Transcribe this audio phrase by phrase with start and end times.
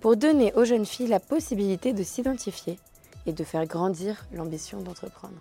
[0.00, 2.78] pour donner aux jeunes filles la possibilité de s'identifier
[3.26, 5.36] et de faire grandir l'ambition d'entreprendre.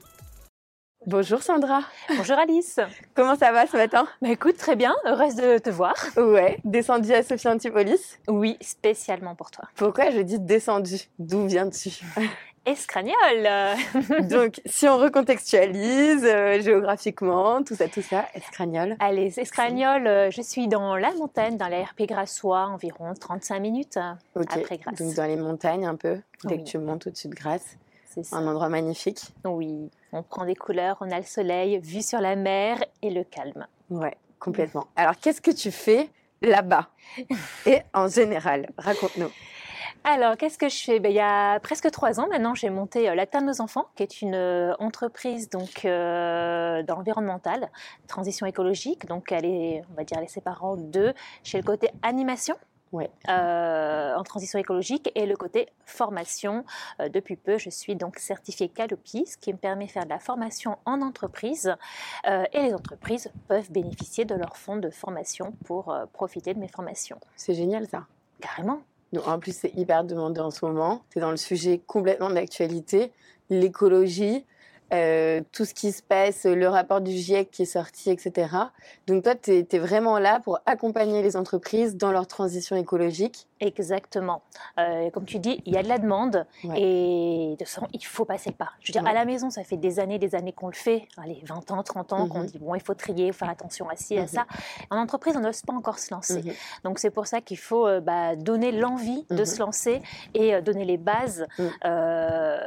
[1.06, 1.84] Bonjour Sandra.
[2.18, 2.80] Bonjour Alice.
[3.16, 4.08] Comment ça va ce matin?
[4.22, 5.96] Bah écoute, très bien, heureuse de te voir.
[6.18, 9.66] Ouais, descendu à Sophie Antipolis Oui, spécialement pour toi.
[9.76, 10.98] Pourquoi je dis descendu?
[11.18, 11.92] D'où viens-tu?
[12.68, 13.48] Escragnole
[14.30, 18.98] Donc, si on recontextualise euh, géographiquement, tout ça, tout ça, Escragnole.
[19.00, 23.98] Allez, Escragnole, euh, je suis dans la montagne, dans la RP Grassois, environ 35 minutes
[24.36, 25.00] Ok, après Grasse.
[25.00, 26.64] donc dans les montagnes un peu, dès Oui.
[26.64, 27.78] que tu montes au-dessus de Grasse.
[28.06, 28.36] C'est ça.
[28.36, 29.22] Un endroit magnifique.
[29.46, 33.24] Oui, on prend des couleurs, on a le soleil, vue sur la mer et le
[33.24, 33.66] calme.
[33.90, 34.88] Ouais, complètement.
[34.98, 36.09] Alors, qu'est-ce que tu fais
[36.42, 36.90] là-bas?
[37.66, 39.30] Et en général, raconte-nous.
[40.09, 41.02] Alors, qu'est-ce que je fais?
[41.02, 43.59] Ben, Il y a presque trois ans maintenant, j'ai monté euh, La Terre de nos
[43.59, 47.69] enfants, qui est une euh, entreprise donc, euh, dans l'environnemental,
[48.08, 49.05] transition écologique.
[49.05, 51.13] Donc, elle est, on va dire, les séparant de
[51.44, 52.55] chez le côté animation.
[52.94, 53.09] Ouais.
[53.28, 56.63] euh, en transition écologique et le côté formation.
[57.02, 60.09] Euh, depuis peu, je suis donc certifiée Calopi, ce qui me permet de faire de
[60.09, 61.75] la formation en entreprise
[62.28, 66.69] euh, et les entreprises peuvent bénéficier de leur fonds de formation pour profiter de mes
[66.69, 67.19] formations.
[67.35, 68.05] C'est génial ça.
[68.39, 68.80] Carrément.
[69.26, 71.02] En plus, c'est hyper demandé en ce moment.
[71.16, 73.12] Es dans le sujet complètement d'actualité,
[73.50, 74.46] l'écologie,
[74.94, 78.50] euh, tout ce qui se passe, le rapport du GIEC qui est sorti, etc.
[79.06, 83.47] Donc toi, tu es, vraiment là pour accompagner les entreprises dans leur transition écologique.
[83.59, 84.41] Exactement.
[84.80, 86.80] Euh, comme tu dis, il y a de la demande Ouais.
[86.81, 88.69] et de toute façon, il faut passer le pas.
[88.81, 89.09] Je veux dire, Ouais.
[89.09, 91.08] à la maison, ça fait des années, des années qu'on le fait.
[91.17, 92.45] Allez, 20 ans, 30 ans, qu'on Mhm.
[92.45, 94.28] dit, bon, il faut trier, faire attention à ci, à Mhm.
[94.28, 94.46] ça.
[94.91, 96.44] En entreprise, on n'ose pas encore se lancer.
[96.44, 96.53] Mhm.
[96.84, 99.46] Donc, c'est pour ça qu'il faut euh, bah, donner l'envie de Mhm.
[99.46, 100.01] se lancer
[100.34, 101.72] et euh, donner les bases Mhm.
[101.85, 102.57] euh,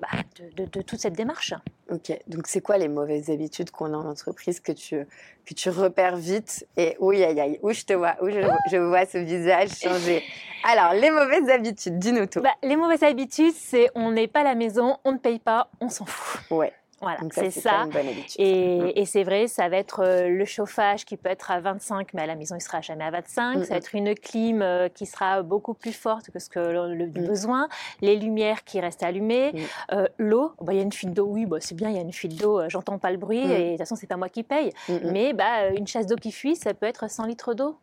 [0.00, 1.54] bah, de, de- de toute cette démarche.
[1.90, 5.06] Ok, donc c'est quoi les mauvaises habitudes qu'on a en entreprise que tu,
[5.46, 8.40] que tu repères vite Et oui, aïe, aïe, où je te vois, où je,
[8.70, 10.22] je vois ce visage changer?
[10.64, 12.40] Alors, les mauvaises habitudes, dis-nous tout.
[12.40, 15.70] Bah, les mauvaises habitudes, c'est on n'est pas à la maison, on ne paye pas,
[15.80, 16.40] on s'en fout.
[16.50, 17.70] ouais, Voilà, c'est ça.
[17.70, 18.36] pas une bonne habitude.
[18.40, 22.12] Et, et c'est vrai, ça va être euh, le chauffage qui peut être à 25,
[22.14, 23.56] mais à la maison, il sera jamais à 25.
[23.56, 23.64] Mhm.
[23.64, 26.94] Ça va être une clim euh, qui sera beaucoup plus forte que ce que le,
[26.94, 27.26] le Mhm.
[27.26, 27.68] besoin.
[28.00, 29.52] Les lumières qui restent allumées.
[29.52, 29.60] Mhm.
[29.92, 31.98] Euh, L'eau, bah, il y a une fuite d'eau, oui, bah, c'est bien, il y
[31.98, 34.28] a une fuite d'eau, j'entends pas le bruit, et de toute façon, c'est pas moi
[34.28, 34.72] qui paye.
[35.04, 37.78] Mais bah, une chasse d'eau qui fuit, ça peut être 100 litres d'eau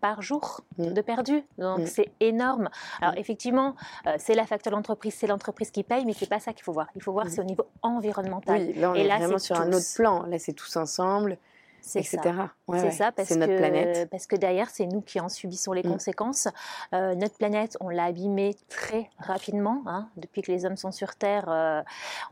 [0.00, 1.42] par jour de perdu.
[1.58, 2.68] Donc c'est énorme.
[3.02, 3.74] Alors effectivement,
[4.06, 6.62] euh, c'est la facture de l'entreprise, c'est l'entreprise qui paye, mais c'est pas ça qu'il
[6.64, 6.86] faut voir.
[6.94, 8.59] Il faut voir c'est au niveau environnemental.
[8.59, 10.24] Oui, là, on Et est là, vraiment sur un autre plan.
[10.26, 11.38] Là, c'est tous ensemble,
[11.82, 12.18] C'est etc.
[12.22, 12.50] ça.
[12.68, 12.90] Ouais, c'est ouais.
[12.90, 14.10] ça, parce notre que, planète.
[14.10, 15.92] parce que derrière, c'est nous qui en subissons les Mm.
[15.92, 16.48] conséquences.
[16.92, 19.82] Euh, notre planète, on l'a abîmée très rapidement.
[19.86, 20.08] hein.
[20.16, 21.82] Depuis que les hommes sont sur Terre, euh,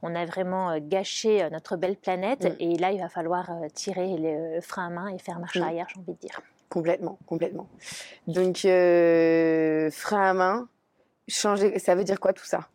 [0.03, 2.45] on a vraiment euh, gâché notre belle planète.
[2.45, 2.57] Mm.
[2.61, 5.63] Et là, il va falloir tirer le, frein à main et faire marche Mm.
[5.63, 6.41] arrière, j'ai envie de dire.
[6.69, 7.67] Complètement, complètement.
[8.27, 10.69] Donc, euh, frein à main,
[11.27, 12.69] changer, ça veut dire quoi tout ça?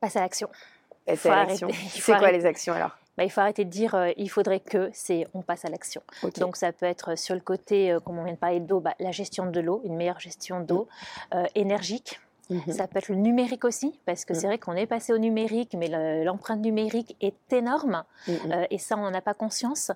[0.00, 0.48] Passe à l'action.
[0.48, 0.75] Passer à l'action.
[1.90, 2.96] C'est quoi les actions alors?
[3.16, 6.02] Bah, il faut arrêter de dire euh, il faudrait que, c'est on passe à l'action.
[6.40, 8.94] Donc ça peut être sur le côté, euh, comme on vient de parler d'eau, bah,
[8.98, 10.86] la gestion de l'eau, une meilleure gestion d'eau,
[11.34, 12.20] euh, énergique.
[12.50, 12.72] Mhm.
[12.72, 14.36] Ça peut être le numérique aussi, parce que Mm.
[14.36, 18.52] c'est vrai qu'on est passé au numérique, mais le- l'empreinte numérique est énorme, Mhm.
[18.52, 19.90] euh, et ça, on n'en a pas conscience.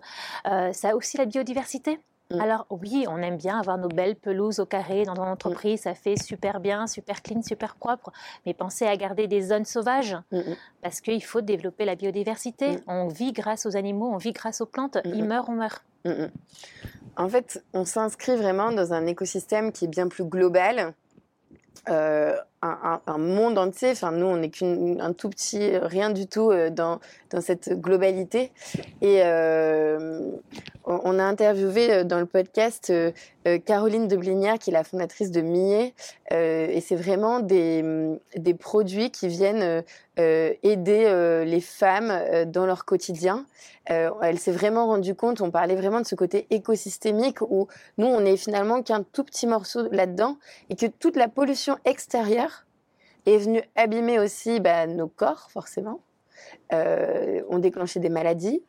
[0.45, 2.01] Ça a aussi la biodiversité.
[2.31, 2.41] Mm.
[2.41, 5.95] Alors oui, on aime bien avoir nos belles pelouses au carré dans notre entreprise, ça
[5.95, 8.13] fait super bien, super clean, super propre,
[8.47, 10.57] mais pensez à garder des zones sauvages, Mhm.
[10.83, 12.77] parce qu'il faut développer la biodiversité.
[12.77, 12.81] Mm.
[12.87, 15.27] On vit grâce aux animaux, on vit grâce aux plantes, Mm, ils mm.
[15.29, 15.85] meurent, on meurt.
[17.17, 20.95] En fait, on s'inscrit vraiment dans un écosystème qui est bien plus global,
[21.89, 23.91] euh, un, monde entier.
[23.91, 27.01] Enfin, nous, on n'est qu'un tout petit, rien du tout euh, dans,
[27.41, 28.51] cette globalité.
[29.01, 30.31] Et euh,
[30.85, 32.93] on, a interviewé euh, dans le podcast
[33.47, 35.95] euh, Caroline de Blinière, qui est la fondatrice de Millet.
[36.33, 37.83] Euh, et c'est vraiment des,
[38.37, 39.83] des produits qui viennent
[40.19, 42.13] euh, aider les femmes
[42.47, 43.47] dans leur quotidien.
[43.87, 47.67] Elle s'est vraiment rendue compte, on parlait vraiment de ce côté écosystémique où
[47.99, 50.37] nous, on est finalement qu'un tout petit morceau là-dedans
[50.69, 52.67] et que toute la pollution extérieure
[53.27, 56.01] est venue abîmer aussi bah, nos corps, forcément.
[56.73, 58.63] Euh, ont déclenché des maladies,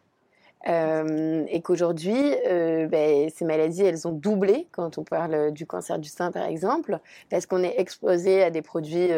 [0.67, 5.99] Euh, et qu'aujourd'hui, euh, ben, ces maladies, elles ont doublé quand on parle du cancer
[5.99, 6.99] du sein, par exemple,
[7.29, 9.09] parce qu'on est exposé à des produits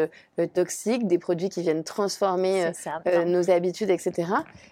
[0.54, 2.72] toxiques, des produits qui viennent transformer
[3.26, 4.28] nos habitudes, etc.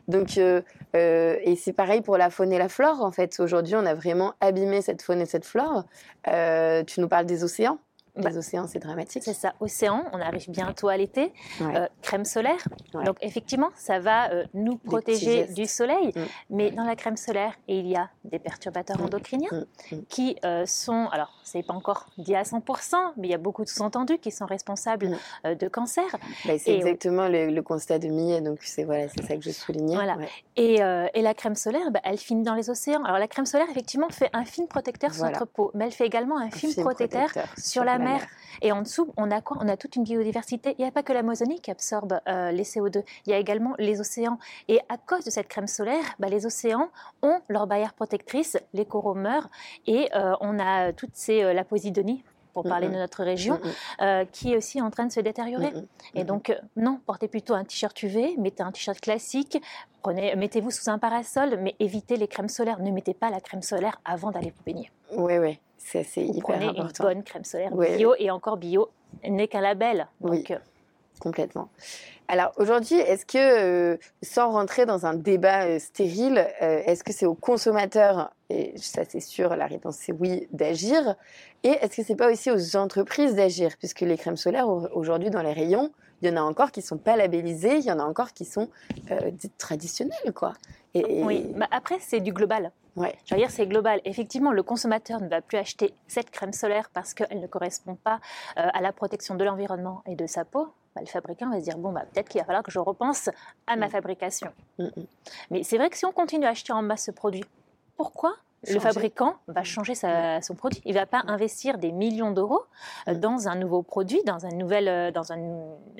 [0.09, 3.39] Donc, et c'est pareil pour la faune et la flore, en fait.
[3.41, 5.85] Aujourd'hui, on a vraiment abîmé cette faune et cette flore.
[6.25, 7.79] tu nous parles des océans.
[8.15, 9.23] Les bah, océans, c'est dramatique.
[9.25, 11.33] C'est ça, océan, on arrive bientôt à l'été.
[11.63, 12.63] Euh, crème solaire.
[12.93, 16.13] Donc effectivement, ça va euh, nous protéger du soleil.
[16.15, 16.21] Mm.
[16.51, 19.05] Mais dans la crème solaire, il y a des perturbateurs mm.
[19.05, 19.49] endocriniens
[19.91, 19.97] mm.
[20.11, 23.65] qui euh, sont, alors c'est pas encore dit à 100%, mais il y a beaucoup
[23.65, 25.11] de sous-entendus qui sont responsables
[25.45, 26.05] de cancer.
[26.45, 29.95] Bah, c'est exactement le, constat de Millet, donc c'est voilà, ça que je soulignais.
[29.95, 30.17] Voilà.
[30.57, 30.81] Et,
[31.15, 33.05] et, la crème solaire, bah, elle finit dans les océans.
[33.05, 36.07] Alors la crème solaire, effectivement, fait un film protecteur sur notre peau, mais elle fait
[36.07, 38.21] également un, film, protecteur, sur la mer.
[38.61, 39.57] Et en dessous, on a quoi?
[39.61, 40.75] On a toute une biodiversité.
[40.79, 43.75] Il n'y a pas que l'Amazonie qui absorbe euh, les CO2, il y a également
[43.79, 44.39] les océans.
[44.69, 46.91] Et à cause de cette crème solaire, bah, les océans
[47.23, 49.49] ont leur barrière protectrice, les coraux meurent,
[49.87, 53.59] et euh, on a toute ces, euh, la posidonie pour parler de notre région,
[54.31, 55.73] qui est aussi en train de se détériorer.
[56.15, 59.57] Et donc, non, portez plutôt un t-shirt UV, mettez un t-shirt classique,
[60.03, 62.79] prenez, mettez-vous sous un parasol, mais évitez les crèmes solaires.
[62.81, 64.91] Ne mettez pas la crème solaire avant d'aller vous baigner.
[65.17, 65.59] Oui, oui.
[65.85, 68.89] C'est hyper prenez une bonne crème solaire bio et encore bio
[69.29, 70.07] n'est qu'un label.
[70.21, 70.59] Donc, oui, euh,
[71.21, 71.69] complètement.
[72.29, 77.27] Alors aujourd'hui, est-ce que, euh, sans rentrer dans un débat euh, stérile, est-ce que c'est
[77.27, 81.17] aux consommateurs, et ça c'est sûr, la réponse c'est oui, d'agir,
[81.63, 85.43] et est-ce que c'est pas aussi aux entreprises d'agir, puisque les crèmes solaires aujourd'hui dans
[85.43, 85.91] les rayons,
[86.21, 88.45] il y en a encore qui sont pas labellisées, il y en a encore qui
[88.45, 88.69] sont
[89.59, 90.53] traditionnelles, quoi.
[90.95, 92.71] Et, oui, mais après c'est du global.
[92.97, 93.17] Ouais.
[93.25, 94.01] Je veux dire, c'est global.
[94.05, 98.21] Effectivement, le consommateur ne va plus acheter cette crème solaire parce qu'elle ne correspond pas
[98.59, 100.69] euh, à la protection de l'environnement et de sa peau.
[100.95, 103.31] Bah, le fabricant va se dire bon, bah, peut-être qu'il va falloir que je repense
[103.67, 103.91] à ma mm.
[103.91, 104.53] fabrication.
[104.79, 105.07] Mm, mm.
[105.51, 107.45] Mais c'est vrai que si on continue à acheter en masse ce produit,
[107.97, 108.35] pourquoi
[108.69, 110.81] le fabricant va changer son produit?
[110.85, 112.63] Il ne va pas investir des millions d'euros
[113.09, 115.39] euh, dans un nouveau produit, dans, un, nouvel, euh, dans un,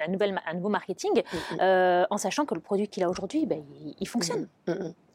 [0.01, 1.23] un nouveau marketing,
[1.61, 3.63] en sachant que le produit qu'il a aujourd'hui, ben,
[3.99, 4.49] il, fonctionne.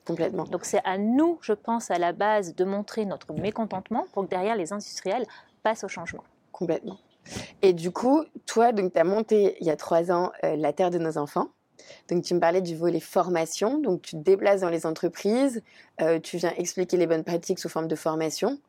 [0.08, 0.46] Complètement.
[0.46, 4.30] Donc c'est à nous, je pense, à la base, de montrer notre mécontentement pour que
[4.30, 5.26] derrière les industriels
[5.64, 6.24] passent au changement.
[6.54, 6.98] Complètement.
[7.62, 10.92] Et du coup, toi, tu as monté il y a trois ans euh, la Terre
[10.92, 11.50] de nos enfants.
[12.10, 13.80] Donc tu me parlais du volet formation.
[13.80, 15.62] Donc tu te déplaces dans les entreprises,
[16.02, 18.60] euh, tu viens expliquer les bonnes pratiques sous forme de formation.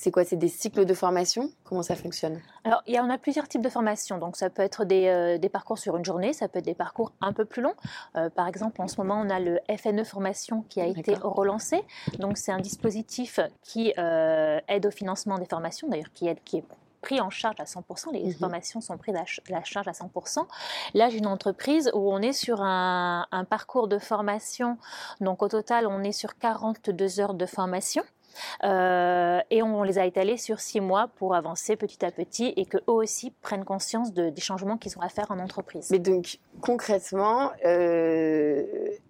[0.00, 0.24] C'est quoi?
[0.24, 1.50] C'est des cycles de formation?
[1.64, 2.40] Comment ça fonctionne?
[2.62, 4.18] Alors, il y on a plusieurs types de formation.
[4.18, 6.76] Donc, ça peut être des, euh, des, parcours sur une journée, ça peut être des
[6.76, 7.74] parcours un peu plus longs.
[8.14, 11.82] Euh, par exemple, en ce moment, on a le FNE Formation qui a été relancé.
[12.20, 16.58] Donc, c'est un dispositif qui euh, aide au financement des formations, d'ailleurs, qui, aide, qui
[16.58, 16.64] est
[17.00, 18.32] pris en charge à 100%, les mhm.
[18.34, 20.46] formations sont prises à la charge à 100%.
[20.94, 24.78] Là, j'ai une entreprise où on est sur un, un, parcours de formation,
[25.20, 28.02] donc au total, on est sur 42 heures de formation.
[28.64, 32.66] Euh, et on les a étalés sur six mois pour avancer petit à petit et
[32.66, 35.88] que eux aussi prennent conscience de, des changements qu'ils ont à faire en entreprise.
[35.90, 38.64] Mais donc concrètement, euh,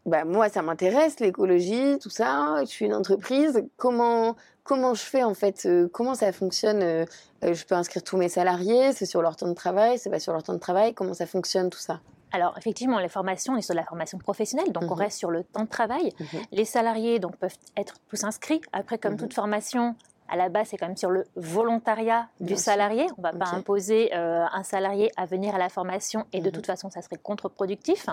[0.07, 2.57] bah moi ça m'intéresse l'écologie, tout ça.
[2.61, 3.65] Je suis une entreprise.
[3.77, 4.37] Comment
[4.69, 7.07] comment je fais en fait euh, Comment ça fonctionne
[7.43, 10.33] Je peux inscrire tous mes salariés C'est sur leur temps de travail C'est pas sur
[10.33, 12.01] leur temps de travail Comment ça fonctionne tout ça?
[12.31, 15.01] Alors, effectivement, les formations, on est sur la formation professionnelle, donc on mhm.
[15.01, 16.13] reste sur le temps de travail.
[16.21, 16.41] Mhm.
[16.53, 18.61] Les salariés donc, peuvent être tous inscrits.
[18.75, 19.21] Après, comme mhm.
[19.21, 19.97] toute formation,
[20.29, 23.07] à la base, c'est quand même sur le volontariat du salarié.
[23.17, 26.51] On ne va pas imposer euh, un salarié à venir à la formation et de
[26.51, 28.07] toute façon, ça serait contre-productif.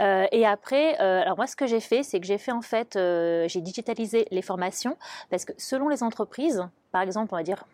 [0.00, 2.62] Euh, et après, euh, alors moi, ce que j'ai fait, c'est que j'ai fait en
[2.62, 4.96] fait, j'ai digitalisé les formations
[5.30, 7.64] parce que selon les entreprises, par exemple, on va dire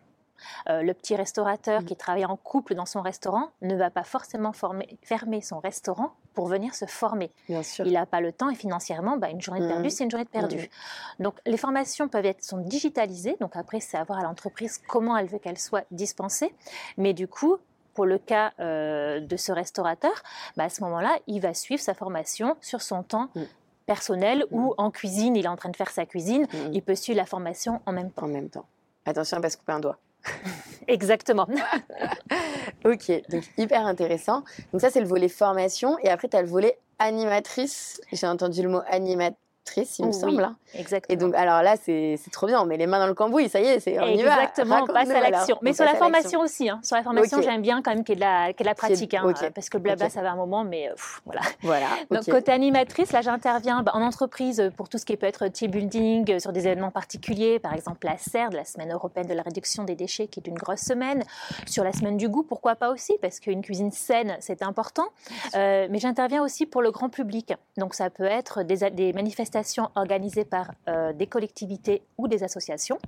[0.69, 1.85] euh, le petit restaurateur mm.
[1.85, 6.49] qui travaille en couple dans son restaurant ne va pas forcément fermer son restaurant pour
[6.49, 7.31] venir se former.
[7.49, 9.91] Il n'a pas le temps et financièrement, bah, une journée de perdue, mm.
[9.91, 10.71] c'est une journée de perdue.
[11.19, 11.23] Mm.
[11.23, 15.17] Donc les formations peuvent être sont digitalisées, donc après c'est à voir à l'entreprise comment
[15.17, 16.55] elle veut qu'elles soient dispensées.
[16.97, 17.59] Mais du coup,
[17.95, 20.23] pour le cas euh, de ce restaurateur,
[20.57, 23.31] bah, à ce moment-là, il va suivre sa formation sur son temps
[23.87, 27.17] personnel ou en cuisine, il est en train de faire sa cuisine, il peut suivre
[27.17, 28.25] la formation en même temps.
[28.25, 28.67] En même temps.
[29.07, 29.99] Attention, à ne pas se couper un doigt.
[30.89, 31.47] Exactement.
[32.85, 34.45] ok, donc hyper intéressant.
[34.73, 35.99] Donc ça, c'est le volet formation.
[36.01, 38.01] Et après, tu as le volet animatrice.
[38.13, 39.44] J'ai entendu le mot animatrice
[39.99, 40.45] il me semble.
[40.45, 40.57] Hein.
[40.75, 41.15] Exactement.
[41.15, 42.61] Et donc, alors là, c'est trop bien.
[42.61, 44.43] On met les mains dans le cambouis, ça y est, c'est on y va.
[44.43, 45.59] Exactement, on passe à l'action.
[45.63, 46.69] Mais sur la formation aussi.
[46.69, 46.81] Hein.
[46.83, 49.15] Sur la formation, j'aime bien quand même qu'il y ait de la, de la pratique.
[49.15, 50.95] Hein, parce que le blabla, ça va un moment, mais euh,
[51.25, 51.41] voilà.
[51.63, 55.49] voilà donc, côté animatrice, là, j'interviens bah, en entreprise pour tout ce qui peut être
[55.49, 57.59] team building, euh, sur des événements particuliers.
[57.59, 60.59] Par exemple, la CERD, la Semaine européenne de la réduction des déchets, qui est une
[60.59, 61.23] grosse semaine.
[61.67, 65.07] Sur la semaine du goût, pourquoi pas aussi Parce qu'une cuisine saine, c'est important.
[65.55, 67.55] Euh, mais j'interviens aussi pour le grand public.
[67.77, 70.73] Donc, ça peut être des, des manifestations manifestations organisées par
[71.15, 72.99] des collectivités ou des associations.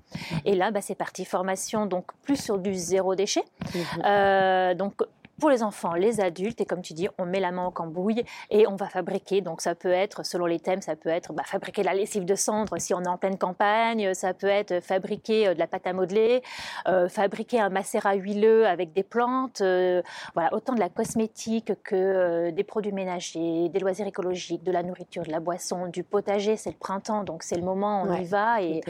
[0.44, 3.44] Et là, bah, c'est parti formation, donc plus sur du zéro déchet.
[3.74, 4.74] Mhm.
[4.76, 4.94] donc
[5.38, 8.24] pour les enfants, les adultes, et comme tu dis, on met la main au cambouis
[8.50, 9.40] et on va fabriquer.
[9.40, 12.24] Donc ça peut être, selon les thèmes, ça peut être bah, fabriquer de la lessive
[12.24, 15.66] de cendre si on est en pleine campagne, ça peut être fabriquer euh, de la
[15.66, 16.42] pâte à modeler,
[16.88, 20.02] euh, fabriquer un macérat huileux avec des plantes, euh,
[20.34, 25.24] voilà, autant de la cosmétique que des produits ménagers, des loisirs écologiques, de la nourriture,
[25.24, 26.56] de la boisson, du potager.
[26.56, 28.62] C'est le printemps, donc c'est le moment, on y va.
[28.62, 28.80] Et,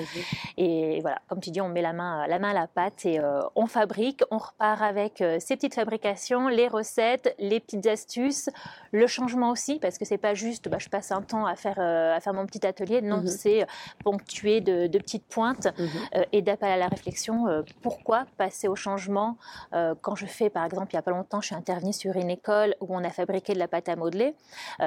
[0.56, 3.20] et voilà, comme tu dis, on met la main, la main à la pâte et
[3.54, 8.48] on fabrique, on repart avec ces petites fabrications les recettes, les petites astuces,
[8.92, 11.78] le changement aussi, parce que c'est pas juste bah, je passe un temps à faire,
[11.78, 13.00] euh, à faire mon petit atelier.
[13.02, 13.26] Non, mhm.
[13.28, 13.66] c'est
[14.04, 15.88] ponctué de, de, petites pointes mhm.
[16.16, 17.48] euh, et d'appel à la réflexion.
[17.48, 19.36] Euh, pourquoi passer au changement
[19.72, 22.30] Quand je fais, par exemple, il y a pas longtemps, je suis intervenue sur une
[22.30, 24.34] école où on a fabriqué de la pâte à modeler.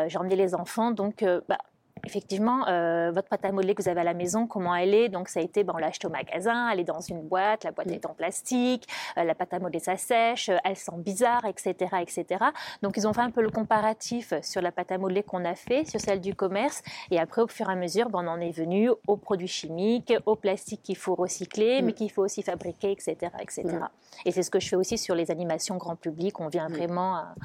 [0.08, 1.58] J'ai emmené les enfants, donc bah,
[2.06, 5.10] effectivement, euh, votre pâte à modeler que vous avez à la maison, comment elle est?
[5.10, 7.72] Donc, ça a été, bon, on l'a au magasin, elle est dans une boîte, la
[7.72, 7.94] boîte mm.
[7.94, 8.88] est en plastique,
[9.18, 12.46] euh, la pâte à modeler, ça sèche, euh, elle sent bizarre, etc., etc.
[12.82, 15.56] Donc, ils ont fait un peu le comparatif sur la pâte à modeler qu'on a
[15.56, 16.82] fait, sur celle du commerce.
[17.12, 20.14] Et après, au fur et à mesure, ben, on en est venu aux produits chimiques,
[20.26, 21.96] au plastique qu'il faut recycler, mais mm.
[21.96, 23.64] qu'il faut aussi fabriquer, etc., etc.
[23.66, 23.88] Mm.
[24.26, 26.40] Et c'est ce que je fais aussi sur les animations grand public.
[26.40, 27.36] On vient vraiment à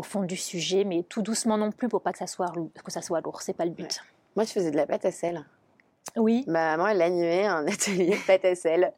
[0.00, 2.50] au fond du sujet, mais tout doucement non plus pour pas que ça soit,
[2.82, 3.42] que ça soit lourd.
[3.42, 4.00] C'est pas le but.
[4.34, 5.44] Moi, je faisais de la pâte à sel.
[6.16, 6.42] Oui.
[6.46, 8.94] Ma maman, elle animait un atelier de pâte à sel.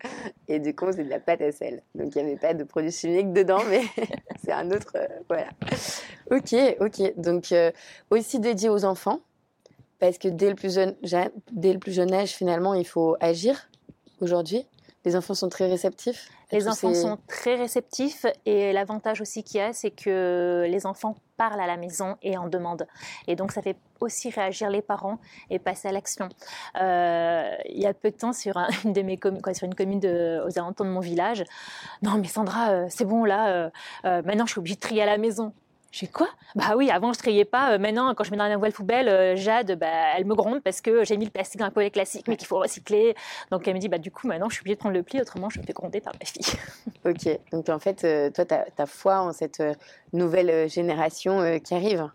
[0.47, 1.83] Et du coup, c'est de la pâte à sel.
[1.97, 3.83] Donc, il n'y avait pas de produits chimiques dedans, mais
[4.45, 4.93] c'est un autre.
[4.95, 5.49] Euh, voilà.
[6.31, 7.21] Ok, ok.
[7.21, 7.73] Donc, euh,
[8.11, 9.19] aussi dédié aux enfants.
[9.99, 10.95] Parce que dès le, plus jeune,
[11.51, 13.69] dès le plus jeune âge, finalement, il faut agir
[14.21, 14.67] aujourd'hui.
[15.05, 16.31] Les enfants sont très réceptifs?
[16.53, 21.17] Les enfants sont très réceptifs et l'avantage aussi qu'il y a, c'est que les enfants
[21.37, 22.87] parlent à la maison et en demandent.
[23.27, 25.19] Et donc, ça fait aussi réagir les parents
[25.51, 26.29] et passer à l'action.
[26.81, 30.01] Euh, il y a peu de temps, sur, une, de mes quoi, sur une commune
[30.01, 31.45] de, aux alentours de mon village,
[32.03, 33.71] non mais Sandra, euh, c'est bon là,
[34.05, 35.53] euh, maintenant je suis obligée de trier à la maison.
[35.93, 36.27] J'ai quoi?
[36.55, 37.75] Bah oui, avant je triais pas.
[37.75, 40.63] Euh, maintenant, quand je mets dans la nouvelle poubelle, euh, Jade, bah, elle me gronde
[40.63, 43.15] parce que j'ai mis le plastique dans la poubelle classique, mais qu'il faut recycler.
[43.51, 45.21] Donc elle me dit, bah du coup, maintenant je suis obligée de prendre le pli,
[45.21, 46.59] autrement je me fais gronder par ma fille.
[47.05, 49.63] Ok, donc en fait, euh, toi, tu as, foi en cette
[50.13, 52.09] nouvelle génération qui arrive?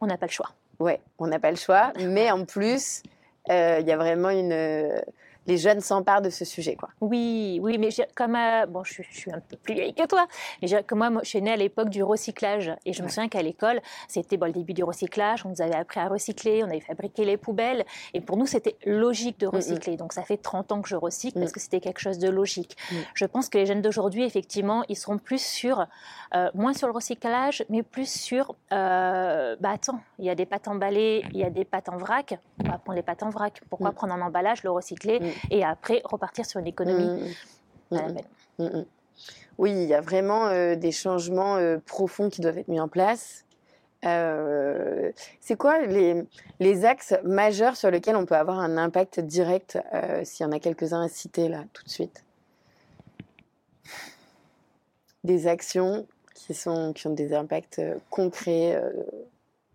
[0.00, 0.50] On n'a pas le choix.
[0.80, 3.02] Ouais, on n'a pas le choix, mais en plus,
[3.48, 5.02] il y a vraiment une
[5.50, 6.76] les jeunes s'emparent de ce sujet.
[6.76, 6.90] Quoi.
[7.00, 10.26] Oui, oui, mais comme euh, bon, je, suis un peu plus vieille que toi,
[10.62, 13.28] mais comme moi, moi, je suis née à l'époque du recyclage et je me souviens
[13.28, 16.68] qu'à l'école, c'était bon, le début du recyclage, on nous avait appris à recycler, on
[16.68, 19.96] avait fabriqué les poubelles et pour nous, c'était logique de recycler.
[19.96, 22.76] Donc ça fait 30 ans que je recycle parce que c'était quelque chose de logique.
[23.14, 25.86] Je pense que les jeunes d'aujourd'hui, effectivement, ils seront plus sur,
[26.36, 30.46] euh, moins sur le recyclage, mais plus sur, euh, bah attends, il y a des
[30.46, 33.30] pâtes emballées, il y a des pâtes en vrac, on va prendre les pâtes en
[33.30, 33.60] vrac.
[33.68, 37.32] Pourquoi prendre un emballage, le recycler et après repartir sur une économie
[37.90, 37.96] mmh,
[38.58, 38.84] mmh, mmh,
[39.58, 42.88] Oui, il y a vraiment euh, des changements euh, profonds qui doivent être mis en
[42.88, 43.44] place.
[44.06, 46.24] Euh, c'est quoi les,
[46.58, 49.78] les, axes majeurs sur lesquels on peut avoir un impact direct,
[50.24, 52.24] s'il y en a quelques-uns à citer là tout de suite?
[55.22, 58.82] Des actions qui, sont, qui ont des impacts concrets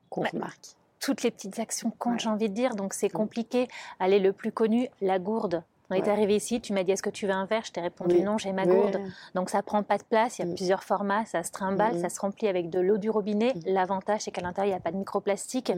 [0.09, 2.73] qu'on remarque toutes les petites actions comptent, j'ai envie de dire.
[2.73, 3.67] Donc c'est compliqué.
[3.99, 5.61] Allez, le plus connu, la gourde.
[5.89, 7.63] On est arrivé ici, tu m'as dit est-ce que tu veux un verre?
[7.65, 8.99] Je t'ai répondu non, j'ai ma gourde.
[9.33, 10.55] Donc ça prend pas de place, il y a mm.
[10.55, 12.01] plusieurs formats, ça se trimballe, mm.
[12.01, 13.53] ça se remplit avec de l'eau du robinet.
[13.53, 13.59] Mm.
[13.67, 15.71] L'avantage c'est qu'à l'intérieur il n'y a pas de microplastique.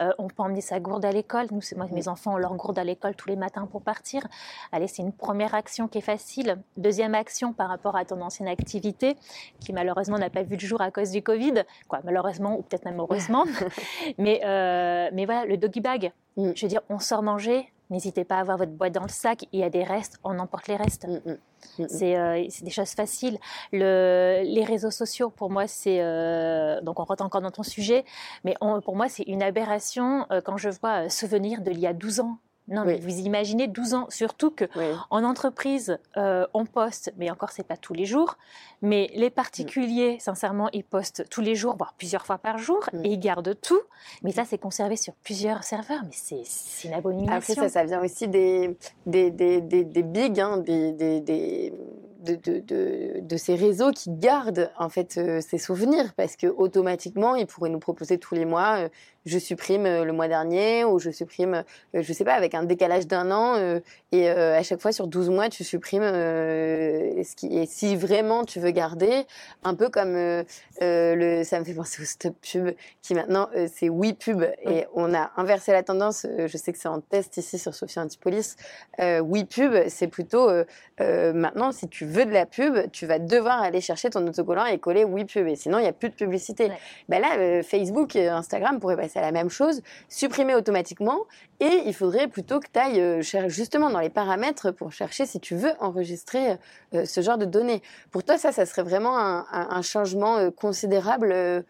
[0.00, 1.46] Euh, on peut emmener sa gourde à l'école.
[1.50, 4.26] Nous, moi, mes enfants ont leur gourde à l'école tous les matins pour partir.
[4.72, 6.58] Allez, c'est une première action qui est facile.
[6.76, 9.16] Deuxième action par rapport à ton ancienne activité,
[9.60, 11.64] qui malheureusement n'a pas vu le jour à cause du Covid.
[11.88, 13.44] Quoi, malheureusement ou peut-être même heureusement.
[14.18, 16.12] mais, euh, mais voilà, le doggy bag.
[16.36, 19.46] Je veux dire, on sort manger, N'hésitez pas à avoir votre boîte dans le sac.
[19.52, 21.06] Il y a des restes, on emporte les restes.
[21.06, 21.38] Mm, mm.
[21.78, 23.38] Mm, euh, c'est des choses faciles.
[23.72, 28.04] Le, les réseaux sociaux, pour moi, c'est euh, donc on rentre encore dans ton sujet,
[28.44, 28.54] mais
[28.84, 32.20] pour moi, c'est une aberration euh, quand je vois souvenir de l'il y a 12
[32.20, 34.66] ans non, mais vous imaginez 12 ans, surtout que
[35.10, 38.36] en entreprise, euh, on poste, mais encore c'est pas tous les jours,
[38.82, 40.20] mais les particuliers, mm.
[40.20, 43.04] sincèrement, ils postent tous les jours, voire plusieurs fois par jour, mm.
[43.04, 43.80] et ils gardent tout.
[44.22, 46.44] Mais ça, c'est conservé sur plusieurs serveurs, mais c'est
[46.86, 47.34] une abomination.
[47.34, 51.72] Après ça, ça vient aussi des des, des, des, des bigs, hein, des, des
[52.20, 57.46] de, de, de, ces réseaux qui gardent en fait ces souvenirs parce que automatiquement ils
[57.46, 58.88] pourraient nous proposer tous les mois
[59.28, 61.62] je supprime euh, le mois dernier ou je supprime,
[61.94, 63.80] euh, je sais pas, avec un décalage d'un an euh,
[64.10, 68.58] et à chaque fois sur 12 mois tu supprimes ce qui et si vraiment tu
[68.58, 69.26] veux garder,
[69.64, 74.14] un peu comme le, ça me fait penser au stop pub qui maintenant c'est oui
[74.14, 76.26] pub et on a inversé la tendance.
[76.38, 78.56] je sais que c'est en test ici sur Sophie Antipolis.
[78.98, 80.50] oui pub, c'est plutôt
[80.98, 84.78] maintenant si tu veux de la pub, tu vas devoir aller chercher ton autocollant et
[84.78, 86.70] coller oui pub et sinon il y a plus de publicité.
[87.10, 91.26] Ben là, Facebook, Instagram pourraient passer la même chose, supprimer automatiquement.
[91.60, 95.40] Et il faudrait plutôt que tu ailles euh, justement dans les paramètres pour chercher si
[95.40, 96.56] tu veux enregistrer
[96.94, 97.82] euh, ce genre de données.
[98.10, 101.64] Pour toi, ça, ça serait vraiment un, changement euh, considérable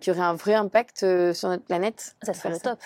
[0.00, 1.00] qui aurait un vrai impact
[1.32, 2.16] sur notre planète?
[2.22, 2.78] Ça serait le top.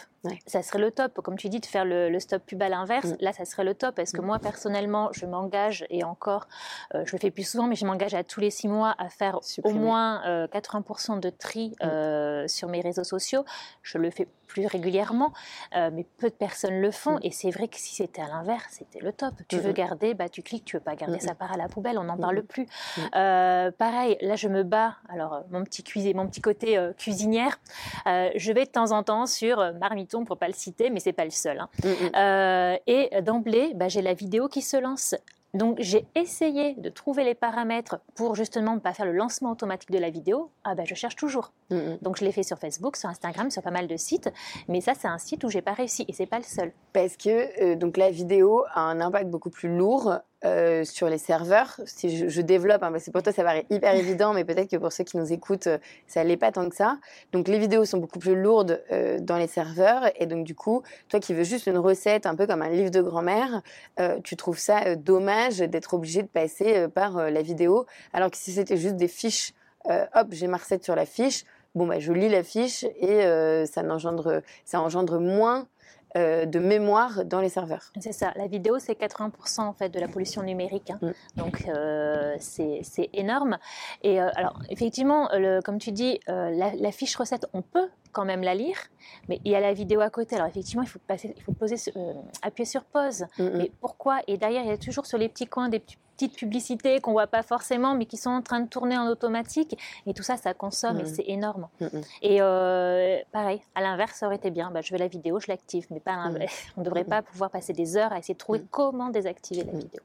[0.46, 3.06] Ça serait le top, comme tu dis, de faire le, stop pub à l'inverse.
[3.06, 3.16] Mm.
[3.20, 4.26] Là, ça serait le top parce que mm.
[4.26, 6.48] moi, personnellement, je m'engage, et encore,
[6.92, 9.38] je le fais plus souvent, mais je m'engage à tous les six mois à faire
[9.64, 12.48] au moins 80% de tri mm.
[12.48, 13.44] sur mes réseaux sociaux.
[13.82, 15.32] Je le fais plus régulièrement,
[15.76, 17.18] euh, mais peu de personnes le font.
[17.22, 19.32] Et c'est vrai que si c'était à l'inverse, c'était le top.
[19.48, 21.98] Tu veux garder, bah, tu cliques, tu veux pas garder, ça part à la poubelle,
[21.98, 22.66] on n'en parle plus.
[23.14, 27.60] Euh, pareil, là je me bats, alors euh, mon petit, cuisine, mon petit côté cuisinière,
[28.06, 29.72] je vais de temps en temps sur
[30.10, 31.60] Marmiton pour pas le citer, mais c'est pas le seul.
[31.60, 32.78] Hein.
[32.86, 35.14] et d'emblée, bah, j'ai la vidéo qui se lance
[35.52, 39.90] donc j'ai essayé de trouver les paramètres pour justement ne pas faire le lancement automatique
[39.90, 40.50] de la vidéo.
[40.64, 41.52] Ah ben je cherche toujours.
[41.70, 41.98] Mm, mm.
[42.02, 44.30] Donc je l'ai fait sur Facebook, sur Instagram, sur pas mal de sites.
[44.68, 46.72] Mais ça c'est un site où j'ai pas réussi et c'est pas le seul.
[46.92, 50.12] Parce que euh, donc la vidéo a un impact beaucoup plus lourd
[50.46, 51.78] euh, sur les serveurs.
[51.84, 54.78] Si je, développe, hein, parce que pour toi ça paraît hyper évident, mais peut-être que
[54.78, 56.96] pour ceux qui nous écoutent, euh, ça l'est pas tant que ça.
[57.32, 60.82] Donc les vidéos sont beaucoup plus lourdes euh, dans les serveurs, et donc du coup,
[61.10, 63.60] toi qui veux juste une recette, un peu comme un livre de grand-mère,
[64.24, 68.78] tu trouves ça dommage d'être obligé de passer par la vidéo, alors que si c'était
[68.78, 69.52] juste des fiches,
[69.84, 71.44] hop, j'ai ma recette sur la fiche,
[71.74, 73.22] bon bah je lis la fiche et
[73.66, 75.66] ça engendre, ça engendre moins
[76.16, 77.92] euh, de mémoire dans les serveurs.
[78.00, 78.32] C'est ça.
[78.34, 80.90] La vidéo, c'est 80% en fait de la pollution numérique.
[80.90, 80.98] Hein.
[81.02, 81.10] Mm.
[81.36, 83.58] Donc euh, c'est énorme.
[84.02, 85.28] Et euh, alors effectivement,
[85.64, 88.76] comme tu dis, la, fiche recette, on peut quand même la lire,
[89.28, 90.36] mais il y a la vidéo à côté.
[90.36, 91.76] Alors effectivement, il faut, passer, il faut poser,
[92.42, 93.26] appuyer sur pause.
[93.38, 93.50] Mm, mm.
[93.54, 94.20] Mais pourquoi?
[94.26, 97.26] Et derrière, il y a toujours sur les petits coins des petites publicités qu'on voit
[97.26, 99.78] pas forcément, mais qui sont en train de tourner en automatique.
[100.06, 101.06] Et tout ça, ça consomme et mm.
[101.06, 101.68] c'est énorme.
[101.80, 101.86] Mm.
[102.22, 104.70] Et euh, pareil, à l'inverse, ça aurait été bien.
[104.70, 106.16] Bah, je veux la vidéo, je l'active, mais pas
[106.76, 109.72] on ne devrait pas pouvoir passer des heures à essayer de trouver comment désactiver la
[109.72, 110.00] vidéo.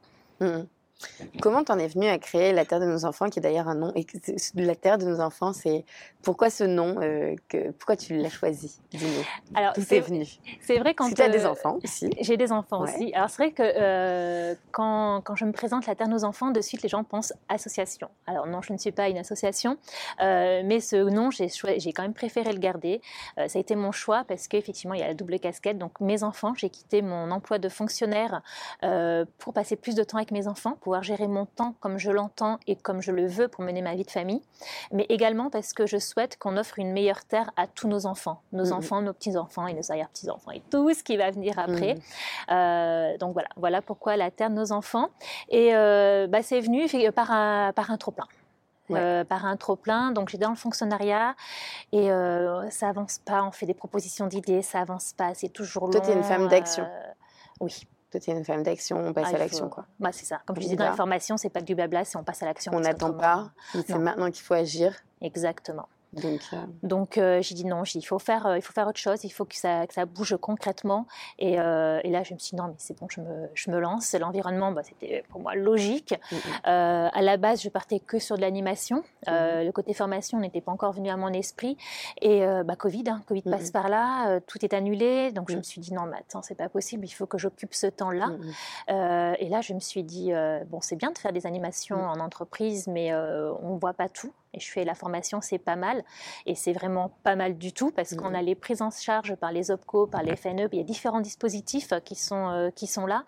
[1.41, 3.75] Comment t'en es venu à créer La Terre de nos enfants, qui est d'ailleurs un
[3.75, 4.05] nom et
[4.55, 5.86] La Terre de nos enfants, c'est
[6.23, 8.79] pourquoi ce nom euh, que, Pourquoi tu l'as choisi?
[9.53, 10.25] Alors, c'est venu
[10.62, 12.10] C'est vrai quand tu as des euh, enfants aussi.
[12.21, 13.13] J'ai des enfants aussi.
[13.13, 16.51] Alors c'est vrai que euh, quand, quand, je me présente La Terre de nos enfants,
[16.51, 18.10] de suite les gens pensent association.
[18.25, 19.77] Alors non, je ne suis pas une association,
[20.19, 23.01] mais ce nom j'ai j'ai quand même préféré le garder.
[23.36, 25.77] ça a été mon choix parce qu'effectivement il y a la double casquette.
[25.77, 28.41] Donc mes enfants, j'ai quitté mon emploi de fonctionnaire
[29.38, 32.60] pour passer plus de temps avec mes enfants pouvoir gérer mon temps comme je l'entends
[32.67, 34.43] et comme je le veux pour mener ma vie de famille,
[34.91, 38.43] mais également parce que je souhaite qu'on offre une meilleure terre à tous nos enfants,
[38.52, 38.74] nos mmh.
[38.74, 41.95] enfants, nos petits-enfants et nos arrière-petits-enfants et tout ce qui va venir après.
[41.95, 42.52] Mmh.
[42.52, 45.10] Euh, donc voilà, voilà pourquoi la terre de nos enfants.
[45.50, 48.28] Et euh, bah, c'est venu par un, par un trop-plein.
[48.91, 50.12] Euh, par un trop plein.
[50.12, 51.36] Donc j'étais dans le fonctionnariat
[51.93, 52.10] et
[52.69, 53.43] ça avance pas.
[53.43, 55.34] On fait des propositions d'idées, ça avance pas.
[55.34, 55.93] C'est toujours long.
[55.93, 56.88] Toi, tu es une femme d'action.
[57.60, 59.69] oui tu es une femme d'action, on passe ah, à l'action.
[59.69, 59.86] quoi.
[59.99, 60.41] Bah, c'est ça.
[60.45, 62.71] Comme je disais dans la formation, c'est pas du blabla, c'est on passe à l'action.
[62.73, 64.93] On n'attend pas, c'est maintenant qu'il faut agir.
[65.21, 65.88] Exactement.
[66.84, 69.23] Donc, euh, euh, j'ai dit non, il faut faire, euh, il faut faire autre chose,
[69.23, 71.08] il faut que ça, que ça bouge concrètement.
[71.39, 73.80] Et, et, là, je me suis dit non, mais c'est bon, je me, je me
[73.80, 74.13] lance.
[74.13, 76.13] L'environnement, bah, c'était pour moi logique.
[76.32, 76.41] Mm, mm.
[76.65, 79.04] à la base, je partais que sur de l'animation.
[79.28, 81.78] Mm, le côté formation n'était pas encore venu à mon esprit.
[82.21, 85.32] Et bah, Covid, hein, Covid passe par là, tout est annulé.
[85.32, 87.73] Donc, je me suis dit non, mais attends, c'est pas possible, il faut que j'occupe
[87.73, 88.30] ce temps-là.
[89.39, 90.32] et là, je me suis dit
[90.67, 94.60] bon, c'est bien de faire des animations en entreprise, mais on voit pas tout et
[94.60, 96.04] je fais la formation, c'est pas mal.
[96.46, 99.52] Et c'est vraiment pas mal du tout parce qu'on a les prises en charge par
[99.52, 103.06] les OPCO, par les FNE, il y a différents dispositifs qui sont, euh, qui sont
[103.06, 103.24] là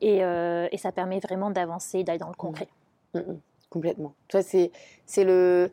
[0.00, 2.68] et, euh, et, ça permet vraiment d'avancer, d'aller dans le concret.
[3.14, 3.18] Mmh.
[3.18, 3.40] Mmh, mmh.
[3.70, 4.14] Complètement.
[4.28, 4.70] Toi, c'est
[5.16, 5.70] le,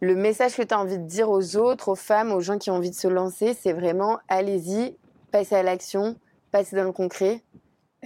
[0.00, 2.70] le message que tu as envie de dire aux autres, aux femmes, aux gens qui
[2.70, 4.96] ont envie de se lancer, c'est vraiment allez-y,
[5.30, 6.16] passez à l'action,
[6.50, 7.42] passez dans le concret,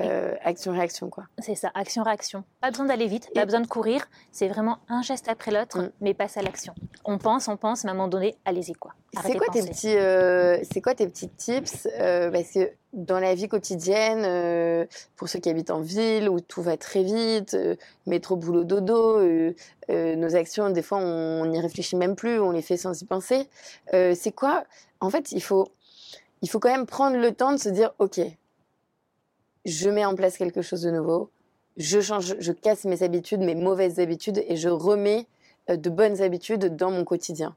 [0.01, 1.25] euh, action-réaction, quoi.
[1.39, 2.45] C'est ça, action-réaction.
[2.61, 4.07] Pas besoin d'aller vite, pas besoin de courir.
[4.31, 5.91] C'est vraiment un geste après l'autre, Mm.
[6.01, 6.75] mais passe à l'action.
[7.05, 8.93] On pense, on pense, mais à un moment donné, allez-y, quoi.
[9.25, 13.35] C'est quoi, tes petits, euh, c'est quoi tes petits tips euh, Parce que dans la
[13.35, 14.85] vie quotidienne, euh,
[15.17, 17.57] pour ceux qui habitent en ville où tout va très vite,
[18.07, 19.23] métro, boulot, dodo,
[19.89, 23.49] nos actions, des fois, on n'y réfléchit même plus, on les fait sans y penser.
[23.93, 24.65] C'est quoi?
[25.01, 25.69] En fait, il faut,
[26.43, 28.21] il faut quand même prendre le temps de se dire, ok,
[29.67, 31.31] je mets en place quelque chose de nouveau,
[31.77, 35.27] je change, je casse mes habitudes, mes mauvaises habitudes, et je remets
[35.69, 37.55] euh, de bonnes habitudes dans mon quotidien.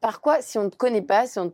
[0.00, 1.52] Par quoi, si on ne te connaît pas, si on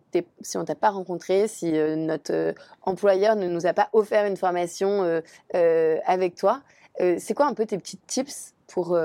[0.54, 4.36] on t'a pas rencontré, si euh, notre euh, employeur ne nous a pas offert une
[4.36, 5.20] formation
[5.52, 6.62] avec toi,
[6.98, 8.96] c'est quoi un peu tes petits tips pour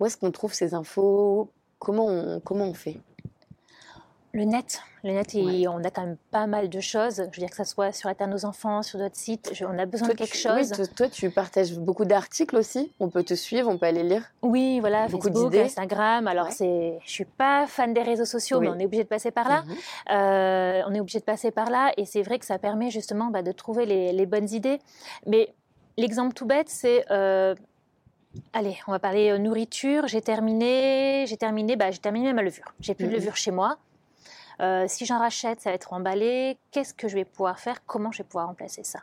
[0.00, 1.50] où est-ce qu'on trouve ces infos?
[1.78, 2.98] Comment comment on fait?
[4.38, 5.34] Le net, le net,
[5.68, 7.16] on a quand même pas mal de choses.
[7.16, 9.76] Je veux dire que ça soit sur de nos enfants, sur d'autres sites, je- on
[9.80, 10.72] a besoin Toi, de quelque tu- chose.
[10.78, 12.92] oui, toi, tu partages beaucoup d'articles aussi.
[13.00, 14.22] On peut te suivre, on peut aller lire.
[14.42, 15.54] Oui, voilà, Beaucoup Facebook.
[15.56, 16.28] Instagram.
[16.28, 16.52] Alors, Ouais.
[16.52, 19.48] c'est, je suis pas fan des réseaux sociaux, mais on est obligé de passer par
[19.48, 19.62] là.
[19.62, 19.74] Mhm.
[20.12, 23.26] Euh, on est obligé de passer par là, et c'est vrai que ça permet justement
[23.30, 24.78] bah, de trouver les, les bonnes idées.
[25.26, 25.52] Mais
[25.96, 27.56] l'exemple tout bête, c'est euh,
[28.52, 30.06] Allez, on va parler euh, nourriture.
[30.06, 32.72] J'ai terminé, j'ai terminé, bah, j'ai terminé ma levure.
[32.78, 33.16] J'ai plus de Mhm.
[33.16, 33.78] levure chez moi.
[34.60, 36.58] Euh, si j'en rachète, ça va être emballé.
[36.70, 37.84] Qu'est-ce que je vais pouvoir faire?
[37.86, 39.00] Comment je vais pouvoir remplacer ça?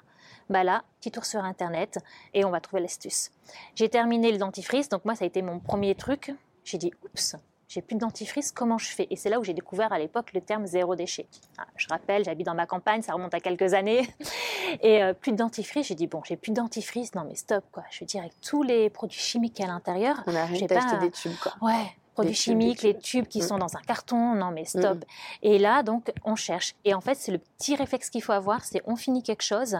[0.50, 2.00] Bah là, petit tour sur internet
[2.34, 3.32] et on va trouver l'astuce.
[3.76, 6.34] J'ai terminé le dentifrice, donc moi ça a été mon premier truc.
[6.64, 7.36] J'ai dit oups,
[7.68, 9.08] j'ai plus de dentifrice, comment je fais?
[9.10, 11.28] Et c'est là où j'ai découvert à l'époque le terme zéro déchet.
[11.58, 14.08] Ah, je rappelle, j'habite dans ma campagne, ça remonte à quelques années.
[14.82, 17.64] Et euh, plus de dentifrice, j'ai dit bon, j'ai plus de dentifrice, non mais stop
[17.72, 17.84] quoi.
[17.90, 20.32] Je veux dire avec tous les produits chimiques à l'intérieur, On
[20.68, 21.54] pas- des tubes, quoi.
[21.62, 21.86] Ouais,
[22.16, 23.28] produits Les tubes, les chimiques, les tubes.
[23.28, 23.48] qui Mm.
[23.48, 25.06] sont dans un carton, non mais stop.
[25.44, 26.74] Et là, donc, on cherche.
[26.86, 29.78] Et en fait, c'est le petit réflexe qu'il faut avoir, c'est on finit quelque chose,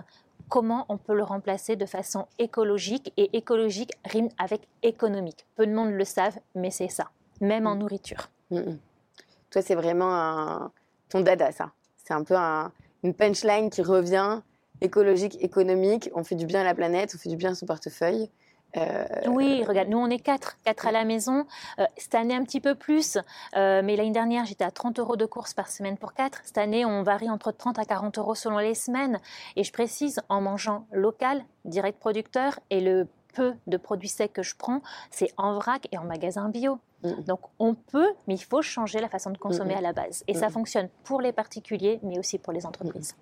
[0.50, 5.46] comment on peut le remplacer de façon écologique Et écologique rime avec économique.
[5.56, 7.10] Peu de monde le savent, mais c'est ça,
[7.42, 7.80] même en Mm.
[7.80, 8.30] nourriture.
[8.52, 10.72] Toi, c'est vraiment un...
[11.10, 11.72] ton dada, ça.
[12.04, 12.72] C'est un peu un-
[13.04, 14.42] une punchline qui revient
[14.82, 16.10] écologique, économique.
[16.14, 18.30] On fait du bien à la planète, on fait du bien à son portefeuille.
[18.78, 21.46] Euh, Oui, regarde, nous on est quatre, quatre à la maison.
[21.80, 23.18] Euh, cette année un petit peu plus,
[23.56, 26.42] euh, mais l'année dernière j'étais à 30 euros de courses par semaine pour quatre.
[26.44, 29.20] Cette année on varie entre 30 à 40 euros selon les semaines.
[29.56, 34.44] Et je précise, en mangeant local, direct producteur, et le peu de produits secs que
[34.44, 36.80] je prends, c'est en vrac et en magasin bio.
[37.28, 40.24] Donc on peut, mais il faut changer la façon de consommer à la base.
[40.28, 43.16] Et ça fonctionne pour les particuliers, mais aussi pour les entreprises.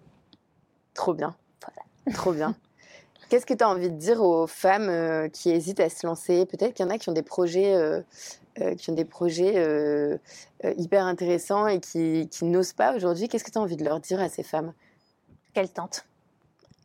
[0.93, 1.35] Trop bien.
[2.13, 2.55] Trop bien.
[3.34, 6.46] Qu'est-ce que tu as envie de dire aux femmes euh, qui hésitent à se lancer?
[6.46, 8.00] Peut-être qu'il y en a qui ont des projets, euh,
[8.62, 9.56] euh, qui ont des projets
[10.78, 13.28] hyper intéressants et qui, qui n'osent pas aujourd'hui.
[13.28, 14.72] Qu'est-ce que tu as envie de leur dire à ces femmes?
[15.56, 16.06] Qu'elle tente.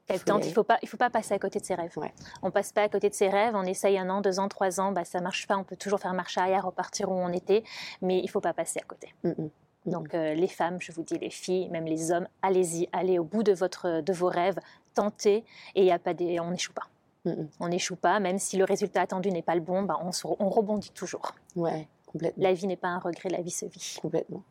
[0.06, 0.36] Qu'elle Faut y tente.
[0.36, 0.46] aller.
[0.46, 1.92] Il ne faut, pas- il faut pas passer à côté de ses rêves.
[1.98, 2.14] Ouais.
[2.42, 3.52] On passe pas à côté de ses rêves.
[3.54, 4.90] On essaye un an, deux ans, trois ans.
[4.90, 5.58] Bah, ça marche pas.
[5.58, 7.62] On peut toujours faire marche arrière, repartir où on était.
[8.00, 9.12] Mais il ne faut pas passer à côté.
[9.22, 9.50] Mhm.
[9.86, 12.88] Donc, euh, les femmes, je vous dis, les filles, même les hommes, allez-y.
[12.92, 14.58] Allez au bout de, votre, de vos rêves.
[14.98, 15.44] Tentez.
[15.74, 16.88] Et y a pas des, on n'échoue pas.
[17.24, 17.48] Mhm.
[17.60, 18.20] On n'échoue pas.
[18.20, 21.34] Même si le résultat attendu n'est pas le bon, bah, on, se- on rebondit toujours.
[21.56, 22.42] Ouais, complètement.
[22.42, 23.28] La vie n'est pas un regret.
[23.28, 23.96] La vie se vit.
[24.00, 24.42] Complètement.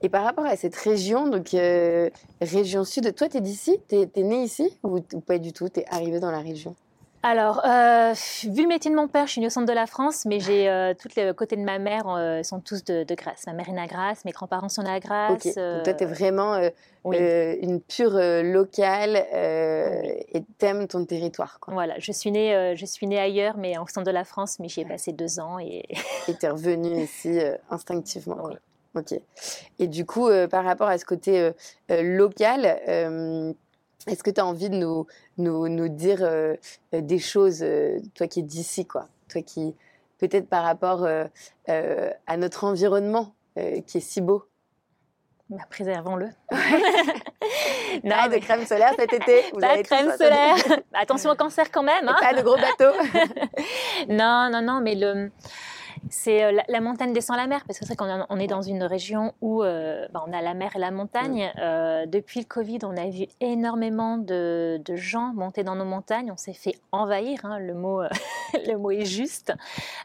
[0.00, 2.08] Et par rapport à cette région, donc euh,
[2.40, 3.78] région sud, toi, tu es d'ici?
[3.88, 4.78] Tu es, né ici?
[4.82, 5.68] Ou, ou pas du tout?
[5.68, 6.74] Tu es arrivé dans la région?
[7.22, 9.86] Alors, euh, vu le métier de mon père, je suis née au centre de la
[9.86, 13.14] France, mais j'ai euh, tous les côtés de ma mère euh, sont tous de, de
[13.14, 13.44] Grasse.
[13.46, 15.44] Ma mère est Grasse, mes grands-parents sont à Grasse.
[15.44, 15.52] Ok.
[15.58, 16.58] euh, Donc toi, tu es vraiment
[17.04, 17.18] oui.
[17.60, 20.00] une pure locale euh,
[20.32, 21.58] et t'aimes ton territoire.
[21.60, 21.74] Quoi.
[21.74, 24.70] Voilà, je suis née, je suis née ailleurs, mais au centre de la France, mais
[24.70, 25.84] j'y ai passé deux ans et
[26.28, 28.36] Et tu es revenue ici instinctivement.
[28.36, 28.50] quoi.
[28.50, 28.56] Oui.
[28.96, 29.20] Ok.
[29.78, 31.50] Et du coup, par rapport à ce côté
[31.90, 32.80] local,
[34.06, 35.06] est-ce que tu as envie de nous,
[35.38, 36.54] nous, nous dire euh,
[36.94, 39.08] euh, des choses, euh, toi qui es d'ici, quoi?
[39.28, 39.74] Toi qui,
[40.18, 41.26] peut-être par rapport euh,
[41.66, 43.34] à notre environnement
[43.86, 44.44] qui est si beau
[45.50, 46.26] bah, préservons-le.
[48.04, 50.54] non, Pas de mais crème solaire cet été vous pas de crème solaire.
[50.94, 52.08] Attention au cancer quand même.
[52.08, 52.16] Hein.
[52.20, 52.96] pas de gros bateaux.
[54.08, 55.30] Non, non, non, mais le,
[56.10, 58.38] c'est euh, la, la montagne descend la mer, parce que c'est vrai qu'on est- on
[58.38, 61.50] est dans une région où euh, bah, on a la mer et la montagne.
[61.58, 66.30] Euh, depuis le Covid, on a vu énormément de, de gens monter dans nos montagnes.
[66.30, 68.08] On s'est fait envahir, hein, le, mot, euh,
[68.66, 69.52] le mot est juste.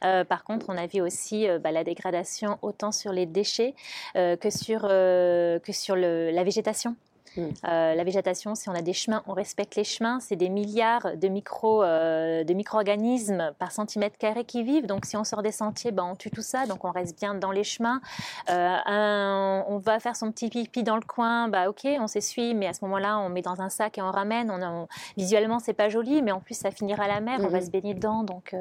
[0.02, 3.74] Par contre, on a vu aussi bah, la dégradation autant sur les déchets
[4.14, 6.96] que sur, que sur le- la végétation.
[7.38, 7.50] Mm.
[7.64, 10.20] la végétation, si on a des chemins, on respecte les chemins.
[10.20, 14.86] C'est des milliards de, micro, de micro-organismes par centimètre carré qui vivent.
[14.86, 16.66] Donc si on sort des sentiers, ben, on tue tout ça.
[16.66, 18.02] Donc on reste bien dans les chemins.
[18.48, 22.74] on va faire son petit pipi dans le coin, bah ok, on s'essuie, mais à
[22.74, 24.52] ce moment-là, on met dans un sac et on ramène.
[24.52, 27.60] On, visuellement, c'est pas joli, mais en plus, ça finira à la mer, on va
[27.60, 27.66] mm-hmm.
[27.66, 28.24] se baigner dedans.
[28.24, 28.56] Donc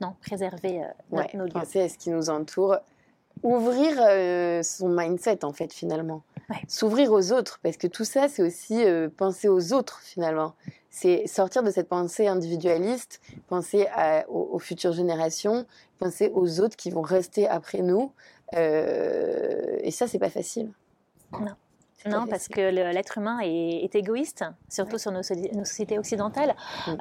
[0.00, 1.52] non, préserver nos lieux.
[1.52, 2.76] Penser à ce qui nous entoure
[3.42, 6.22] ouvrir euh, son mindset en fait finalement.
[6.68, 10.54] S'ouvrir aux autres parce que tout ça c'est aussi euh, penser aux autres finalement.
[10.90, 13.86] C'est sortir de cette pensée individualiste, penser
[14.28, 15.66] aux, futures générations,
[15.98, 18.12] penser aux autres qui vont rester après nous.
[18.54, 20.70] Euh, et ça c'est pas facile.
[21.32, 21.52] Non.
[22.06, 26.54] Non, parce que l'être humain est, égoïste, surtout sur nos, sociétés occidentales.
[26.86, 26.94] Mm.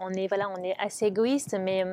[0.00, 1.84] on est voilà, on est assez égoïste, mais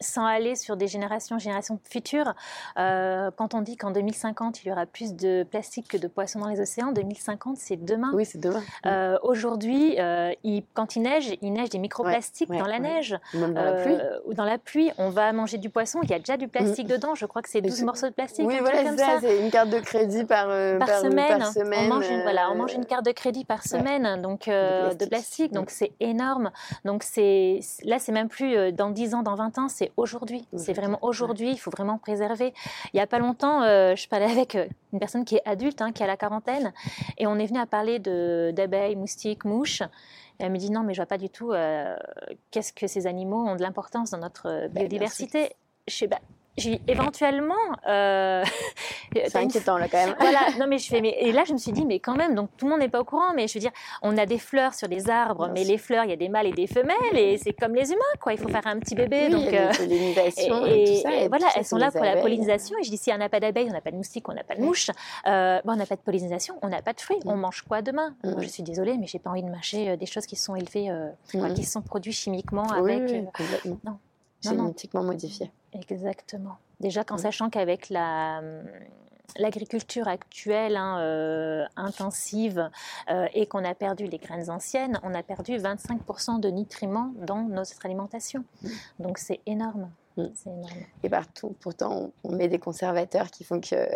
[0.00, 2.34] sans aller sur des générations, générations futures.
[2.78, 6.40] Euh, quand on dit qu'en 2050, il y aura plus de plastique que de poissons
[6.40, 8.10] dans les océans, 2050, c'est demain.
[8.14, 8.62] Oui, c'est demain.
[8.86, 10.32] Euh, aujourd'hui, euh,
[10.74, 13.16] quand il neige, il neige des microplastiques dans la neige.
[13.34, 13.96] Même dans la pluie.
[14.24, 16.88] Ou dans la pluie, on va manger du poisson, il y a déjà du plastique
[16.88, 16.92] mm.
[16.92, 17.14] dedans.
[17.14, 18.46] Je crois que c'est 12 morceaux de plastique.
[18.46, 19.18] Oui, voilà, c'est ça.
[19.20, 20.46] C'est une carte de crédit par,
[20.78, 21.44] par, semaine.
[21.76, 25.52] On, mange une, voilà, on mange une carte de crédit par semaine donc, de plastique.
[25.52, 26.50] Donc, c'est énorme.
[26.84, 27.04] Donc,
[27.84, 30.46] là, c'est même plus dans 10 ans, dans 20 ans, c'est aujourd'hui.
[30.56, 32.52] C'est vraiment aujourd'hui, il faut vraiment préserver.
[32.92, 35.80] Il n'y a pas longtemps, euh, je parlais avec euh, une personne qui est adulte,
[35.82, 36.72] hein, qui a la quarantaine,
[37.18, 39.82] et on est venu à parler d'abeilles, moustiques, mouches.
[40.38, 41.96] Et elle me dit non, mais je vois pas du tout euh,
[42.50, 45.50] qu'est-ce que ces animaux ont de l'importance dans notre ben, biodiversité.
[45.86, 46.20] je sais, bah,
[46.88, 47.54] éventuellement.
[47.88, 48.44] Euh,
[49.14, 50.14] c'est inquiétant là quand même.
[50.20, 52.34] Voilà, non mais je fais, mais, et là je me suis dit, mais quand même,
[52.34, 54.38] donc tout le monde n'est pas au courant, mais je veux dire, on a des
[54.38, 57.16] fleurs sur des arbres, mais les fleurs, il y a des mâles et des femelles,
[57.16, 59.28] et c'est comme les humains, quoi, il faut faire un petit bébé.
[59.28, 61.14] donc, il y a euh, pollinisation et, tout ça.
[61.14, 63.40] Et, voilà, elles sont là pour la pollinisation, et je dis, si on n'a pas
[63.40, 64.90] d'abeilles, on n'a pas de moustiques, on n'a pas de mouches,
[65.26, 67.40] euh, bon, on n'a pas de pollinisation, on n'a pas de fruits, on mm.
[67.40, 68.14] mange quoi demain?
[68.38, 70.90] Je suis désolée, mais j'ai pas envie de mâcher des choses qui sont élevées,
[71.34, 71.54] mm.
[71.54, 73.02] qui sont produites chimiquement avec.
[73.84, 73.98] non.
[74.40, 75.50] Génétiquement modifiées.
[75.72, 76.56] Exactement.
[76.80, 78.42] Déjà qu'en sachant qu'avec la
[79.36, 82.70] l'agriculture actuelle hein, euh, intensive
[83.10, 87.42] euh, et qu'on a perdu les graines anciennes, on a perdu 25% de nutriments dans
[87.42, 88.44] notre alimentation.
[88.62, 88.68] Mm.
[89.00, 89.90] Donc c'est énorme.
[90.16, 90.26] Mm.
[90.46, 90.80] énorme.
[91.02, 93.88] Et partout, pourtant, on met des conservateurs qui font que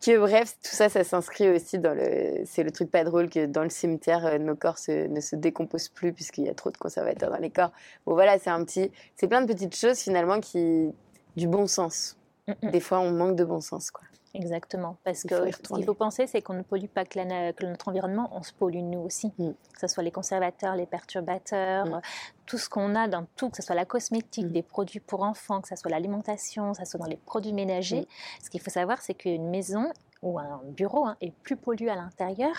[0.00, 2.42] que bref, tout ça, ça s'inscrit aussi dans le.
[2.46, 5.88] C'est le truc pas drôle que dans le cimetière, euh, nos corps ne se décomposent
[5.88, 7.72] plus puisqu'il y a trop de conservateurs dans les corps.
[8.06, 8.90] Bon, voilà, c'est un petit.
[9.16, 10.92] C'est plein de petites choses finalement qui.
[11.36, 12.16] du bon sens.
[12.62, 14.04] Des fois, on manque de bon sens, quoi.
[14.32, 18.30] Exactement, parce que ce qu'il faut penser, c'est qu'on ne pollue pas que, notre environnement,
[18.32, 19.32] on se pollue nous aussi.
[19.38, 19.50] Mm.
[19.72, 22.00] Que ce soit les conservateurs, les perturbateurs, mm.
[22.46, 24.52] tout ce qu'on a dans tout, que ce soit la cosmétique, mm.
[24.52, 28.06] des produits pour enfants, que ce soit l'alimentation, que ce soit dans les produits ménagers.
[28.42, 29.90] Ce qu'il faut savoir, c'est qu'une maison
[30.22, 32.54] ou un bureau hein, est plus pollué à l'intérieur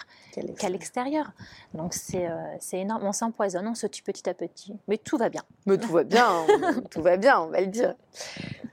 [0.57, 1.31] qu'à l'extérieur.
[1.73, 3.03] Donc c'est euh, énorme.
[3.05, 5.43] On s'empoisonne, on se tue petit à petit, mais tout va bien.
[5.65, 6.45] Mais tout va bien,
[6.91, 7.95] tout va bien, on va le dire.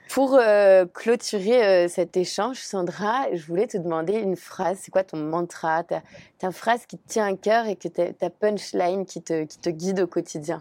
[0.08, 4.78] Pour euh, clôturer euh, cet échange, Sandra, je voulais te demander une phrase.
[4.80, 5.84] C'est quoi ton mantra?
[5.84, 6.02] Ta,
[6.38, 9.68] ta, phrase qui te tient à cœur et que ta punchline qui te, qui te
[9.68, 10.60] guide au quotidien?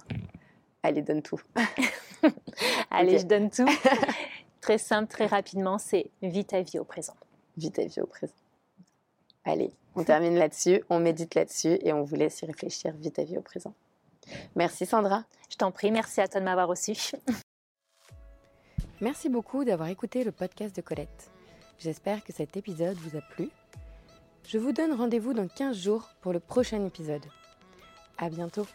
[0.84, 1.42] Allez, donne tout.
[2.92, 3.68] Allez, je donne tout.
[4.62, 7.16] très simple, très rapidement, c'est vis ta vie au présent.
[7.58, 8.34] Vis ta vie au présent.
[9.44, 12.94] Allez, on termine là-dessus, on médite là-dessus et on vous laisse y réfléchir.
[12.98, 13.74] Vis ta vie au présent.
[14.56, 15.24] Merci Sandra.
[15.50, 16.94] Je t'en prie, merci à toi de m'avoir reçu.
[19.00, 21.30] Merci beaucoup d'avoir écouté le podcast de Colette.
[21.78, 23.50] J'espère que cet épisode vous a plu.
[24.48, 27.26] Je vous donne rendez-vous dans 15 jours pour le prochain épisode.
[28.18, 28.66] À bientôt!